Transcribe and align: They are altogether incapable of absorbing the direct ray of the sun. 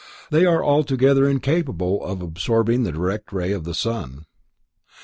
They 0.31 0.47
are 0.47 0.63
altogether 0.65 1.29
incapable 1.29 2.03
of 2.03 2.23
absorbing 2.23 2.81
the 2.81 2.91
direct 2.91 3.31
ray 3.31 3.51
of 3.51 3.65
the 3.65 3.75
sun. 3.75 4.25